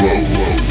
whoa, 0.00 0.24
whoa. 0.24 0.69